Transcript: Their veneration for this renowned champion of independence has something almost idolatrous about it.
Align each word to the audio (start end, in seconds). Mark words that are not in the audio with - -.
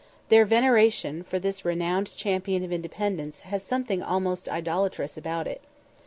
Their 0.29 0.45
veneration 0.45 1.21
for 1.21 1.37
this 1.37 1.63
renowned 1.63 2.15
champion 2.17 2.63
of 2.63 2.71
independence 2.71 3.41
has 3.41 3.61
something 3.61 4.01
almost 4.01 4.49
idolatrous 4.49 5.15
about 5.15 5.45
it. 5.45 5.61